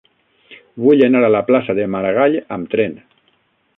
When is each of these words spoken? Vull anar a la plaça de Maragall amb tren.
Vull 0.85 1.03
anar 1.07 1.21
a 1.27 1.29
la 1.35 1.43
plaça 1.49 1.75
de 1.81 1.87
Maragall 1.97 2.39
amb 2.57 2.73
tren. 2.73 2.97